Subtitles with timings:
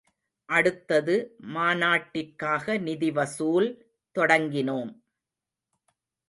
[0.49, 1.15] அடுத்தது
[1.53, 3.69] மாநாட்டிற்காக நிதி வசூல்
[4.15, 4.91] தொடங்கினோம்.